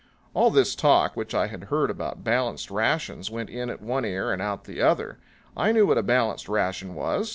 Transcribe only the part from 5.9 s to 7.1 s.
a balanced ration